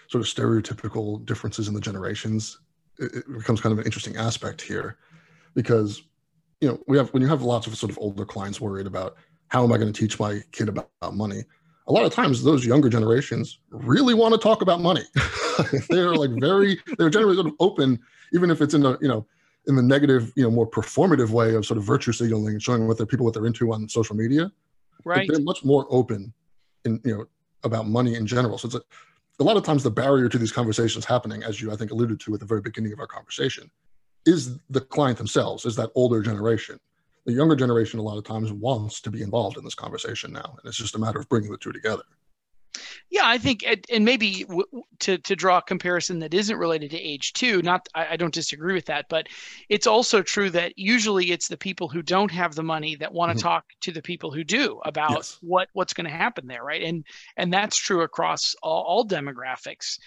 [0.10, 2.60] sort of stereotypical differences in the generations.
[2.99, 4.97] It, it becomes kind of an interesting aspect here,
[5.56, 6.03] because
[6.62, 9.15] you know we have when you have lots of sort of older clients worried about
[9.47, 11.43] how am I going to teach my kid about, money.
[11.88, 15.03] A lot of times, those younger generations really want to talk about money.
[15.89, 17.97] they're like very, they're generally sort of open,
[18.34, 19.25] even if it's in a you know
[19.67, 22.88] in the negative, you know, more performative way of sort of virtue signaling and showing
[22.88, 24.51] what their people what they're into on social media.
[25.03, 25.27] Right.
[25.30, 26.34] They're much more open
[26.88, 27.26] in you know
[27.63, 28.58] about money in general.
[28.58, 28.82] So it's a,
[29.39, 32.19] a lot of times the barrier to these conversations happening, as you I think alluded
[32.21, 33.69] to at the very beginning of our conversation,
[34.26, 36.80] is the client themselves, is that older generation.
[37.26, 40.56] The younger generation a lot of times wants to be involved in this conversation now,
[40.58, 42.04] and it's just a matter of bringing the two together.
[43.09, 44.45] Yeah, I think, and maybe
[44.99, 47.61] to to draw a comparison that isn't related to age too.
[47.61, 49.27] Not, I, I, don't disagree with that, but
[49.69, 53.31] it's also true that usually it's the people who don't have the money that want
[53.31, 53.47] to mm-hmm.
[53.47, 55.37] talk to the people who do about yes.
[55.41, 56.83] what what's going to happen there, right?
[56.83, 57.05] And
[57.37, 59.99] and that's true across all, all demographics.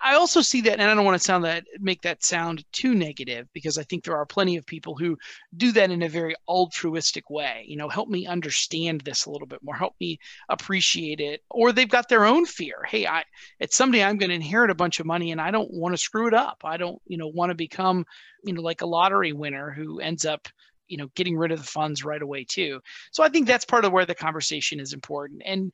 [0.00, 2.94] I also see that, and I don't want to sound that make that sound too
[2.94, 5.16] negative because I think there are plenty of people who
[5.56, 7.64] do that in a very altruistic way.
[7.68, 11.72] You know, help me understand this a little bit more, help me appreciate it, or
[11.72, 12.84] they've got their own fear.
[12.88, 13.24] Hey, I
[13.60, 15.98] it's someday I'm going to inherit a bunch of money, and I don't want to
[15.98, 16.62] screw it up.
[16.64, 18.06] I don't, you know, want to become,
[18.44, 20.48] you know, like a lottery winner who ends up
[20.88, 22.80] you know getting rid of the funds right away too
[23.12, 25.70] so i think that's part of where the conversation is important and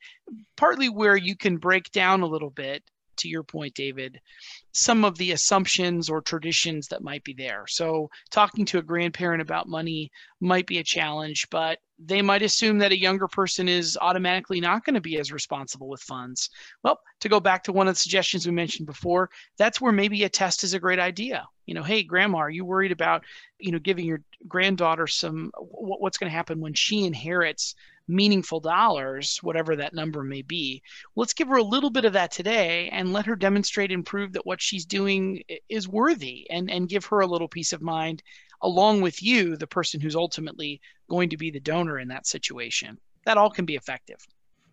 [0.58, 2.82] partly where you can break down a little bit
[3.18, 4.20] to your point, David,
[4.72, 7.64] some of the assumptions or traditions that might be there.
[7.68, 12.78] So, talking to a grandparent about money might be a challenge, but they might assume
[12.78, 16.50] that a younger person is automatically not going to be as responsible with funds.
[16.82, 20.24] Well, to go back to one of the suggestions we mentioned before, that's where maybe
[20.24, 21.46] a test is a great idea.
[21.64, 23.24] You know, hey, grandma, are you worried about,
[23.58, 27.74] you know, giving your granddaughter some what's going to happen when she inherits
[28.08, 30.82] meaningful dollars, whatever that number may be.
[31.16, 34.32] Let's give her a little bit of that today and let her demonstrate and prove
[34.32, 38.22] that what she's doing is worthy and, and give her a little peace of mind
[38.62, 42.98] along with you, the person who's ultimately going to be the donor in that situation.
[43.24, 44.18] That all can be effective.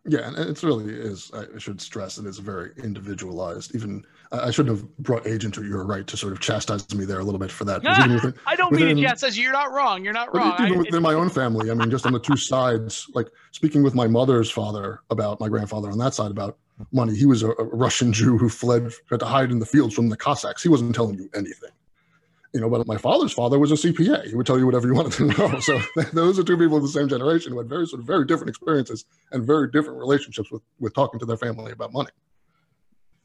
[0.05, 1.31] Yeah, and it really is.
[1.33, 3.73] I should stress it is very individualized.
[3.73, 7.19] Even I shouldn't have brought age into your right to sort of chastise me there
[7.19, 7.83] a little bit for that.
[7.83, 9.43] within, I don't within, mean to chastise you.
[9.43, 10.03] You're not wrong.
[10.03, 10.55] You're not wrong.
[10.59, 13.83] Even I, within my own family, I mean, just on the two sides, like speaking
[13.83, 16.57] with my mother's father about my grandfather on that side about
[16.91, 17.15] money.
[17.15, 20.09] He was a, a Russian Jew who fled, had to hide in the fields from
[20.09, 20.63] the Cossacks.
[20.63, 21.69] He wasn't telling you anything
[22.53, 24.27] you know, but my father's father was a CPA.
[24.27, 25.59] He would tell you whatever you wanted to know.
[25.59, 25.81] So
[26.13, 28.49] those are two people of the same generation who had very sort of very different
[28.49, 32.11] experiences and very different relationships with with talking to their family about money.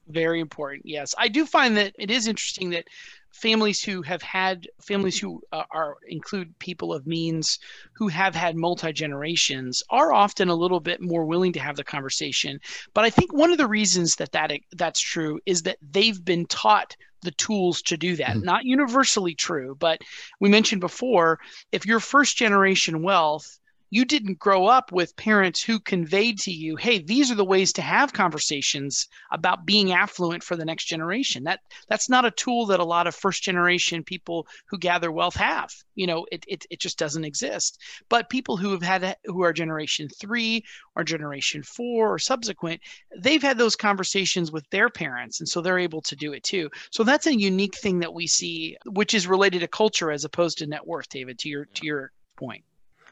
[0.08, 0.86] Very important.
[0.86, 2.88] Yes, I do find that it is interesting that
[3.30, 7.58] families who have had families who uh, are include people of means
[7.92, 11.84] who have had multi generations are often a little bit more willing to have the
[11.84, 12.58] conversation.
[12.94, 16.46] But I think one of the reasons that that that's true is that they've been
[16.46, 18.30] taught the tools to do that.
[18.30, 18.44] Mm-hmm.
[18.44, 20.00] Not universally true, but
[20.40, 21.38] we mentioned before
[21.72, 23.58] if you're first generation wealth,
[23.90, 27.72] you didn't grow up with parents who conveyed to you, hey, these are the ways
[27.72, 31.44] to have conversations about being affluent for the next generation.
[31.44, 35.36] That that's not a tool that a lot of first generation people who gather wealth
[35.36, 35.70] have.
[35.94, 37.80] You know, it, it, it just doesn't exist.
[38.08, 42.80] But people who have had who are generation three or generation four or subsequent,
[43.16, 45.40] they've had those conversations with their parents.
[45.40, 46.70] And so they're able to do it too.
[46.90, 50.58] So that's a unique thing that we see, which is related to culture as opposed
[50.58, 52.64] to net worth, David, to your to your point.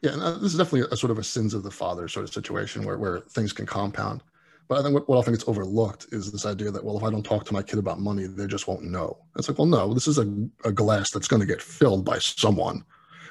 [0.03, 2.25] Yeah, and uh, this is definitely a sort of a sins of the father sort
[2.25, 4.23] of situation where, where things can compound.
[4.69, 7.05] But I think what, what I think it's overlooked is this idea that, well, if
[7.05, 9.17] I don't talk to my kid about money, they just won't know.
[9.37, 10.27] It's like, well, no, this is a,
[10.65, 12.85] a glass that's going to get filled by someone.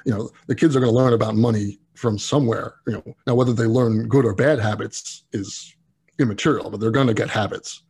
[0.04, 2.76] You know, the kids are going to learn about money from somewhere.
[2.86, 5.74] You know, now whether they learn good or bad habits is
[6.18, 7.82] immaterial, but they're going to get habits.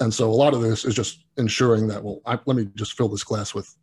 [0.00, 2.94] And so a lot of this is just ensuring that, well, I, let me just
[2.94, 3.76] fill this glass with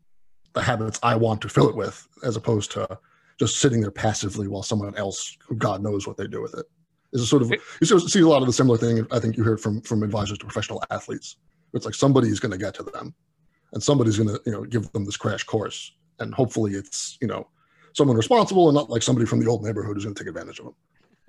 [0.54, 3.00] the habits I want to fill it with, as opposed to
[3.42, 6.68] just sitting there passively while someone else, who God knows what they do with it.
[7.12, 9.44] Is a sort of you see a lot of the similar thing I think you
[9.44, 11.38] heard from from advisors to professional athletes.
[11.74, 13.16] It's like somebody's going to get to them,
[13.74, 17.28] and somebody's going to you know give them this crash course, and hopefully it's you
[17.28, 17.48] know
[17.94, 20.60] someone responsible and not like somebody from the old neighborhood who's going to take advantage
[20.60, 20.76] of them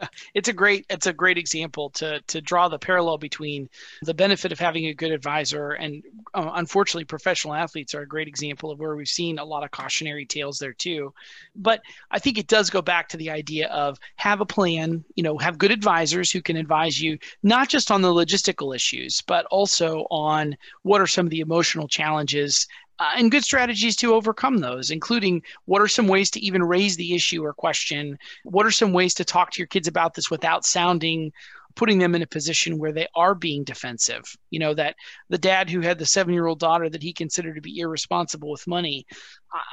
[0.34, 3.68] it's a great it's a great example to to draw the parallel between
[4.03, 6.03] the benefit of having a good advisor and
[6.34, 9.70] uh, unfortunately professional athletes are a great example of where we've seen a lot of
[9.70, 11.12] cautionary tales there too.
[11.57, 11.80] But
[12.11, 15.38] i think it does go back to the idea of have a plan you know
[15.38, 20.07] have good advisors who can advise you not just on the logistical issues but also
[20.11, 22.66] on what are some of the emotional challenges
[22.99, 26.97] uh, and good strategies to overcome those, including what are some ways to even raise
[26.97, 28.18] the issue or question?
[28.45, 31.32] What are some ways to talk to your kids about this without sounding
[31.74, 34.22] putting them in a position where they are being defensive.
[34.51, 34.97] You know, that
[35.28, 38.51] the dad who had the seven year old daughter that he considered to be irresponsible
[38.51, 39.07] with money,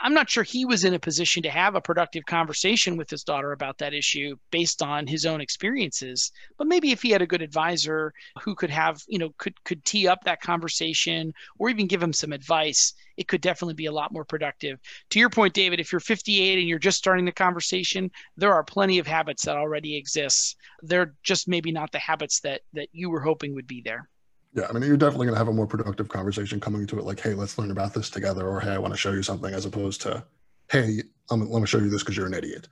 [0.01, 3.23] I'm not sure he was in a position to have a productive conversation with his
[3.23, 6.31] daughter about that issue based on his own experiences.
[6.57, 9.85] But maybe if he had a good advisor who could have, you know, could could
[9.85, 13.91] tee up that conversation or even give him some advice, it could definitely be a
[13.91, 14.79] lot more productive.
[15.11, 18.63] To your point, David, if you're 58 and you're just starting the conversation, there are
[18.63, 20.57] plenty of habits that already exist.
[20.81, 24.09] They're just maybe not the habits that that you were hoping would be there.
[24.53, 27.05] Yeah, I mean, you're definitely going to have a more productive conversation coming to it,
[27.05, 29.53] like, "Hey, let's learn about this together," or "Hey, I want to show you something,"
[29.53, 30.23] as opposed to,
[30.71, 32.67] "Hey, I'm, let me show you this because you're an idiot."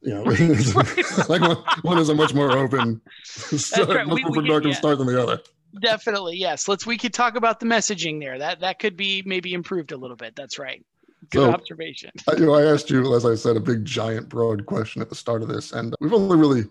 [0.00, 0.22] You know,
[1.28, 4.06] like one, one, is a much more open, start, right.
[4.06, 4.76] much we, more productive yeah.
[4.78, 5.40] start than the other.
[5.80, 6.66] Definitely, yes.
[6.66, 8.38] Let's we could talk about the messaging there.
[8.38, 10.34] That that could be maybe improved a little bit.
[10.34, 10.84] That's right.
[11.30, 12.10] Good so, observation.
[12.36, 15.14] you know, I asked you, as I said, a big, giant, broad question at the
[15.14, 16.64] start of this, and we've only really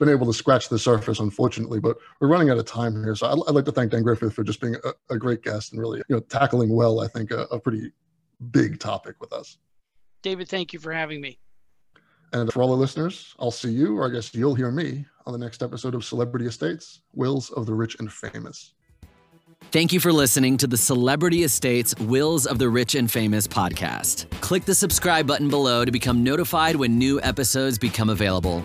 [0.00, 1.78] been able to scratch the surface, unfortunately.
[1.78, 4.34] But we're running out of time here, so I'd, I'd like to thank Dan Griffith
[4.34, 7.00] for just being a, a, great guest and really, you know, tackling well.
[7.00, 7.92] I think a, a pretty
[8.50, 9.58] big topic with us.
[10.22, 11.38] David, thank you for having me.
[12.32, 15.32] And for all the listeners, I'll see you, or I guess you'll hear me, on
[15.32, 18.72] the next episode of Celebrity Estates Wills of the Rich and Famous.
[19.72, 24.30] Thank you for listening to the Celebrity Estates Wills of the Rich and Famous podcast.
[24.40, 28.64] Click the subscribe button below to become notified when new episodes become available.